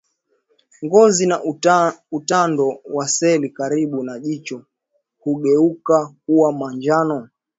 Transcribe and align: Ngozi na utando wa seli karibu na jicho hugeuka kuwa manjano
Ngozi 0.85 1.25
na 1.27 1.37
utando 2.13 2.79
wa 2.93 3.07
seli 3.07 3.49
karibu 3.57 4.03
na 4.03 4.19
jicho 4.19 4.65
hugeuka 5.23 6.13
kuwa 6.25 6.51
manjano 6.53 7.17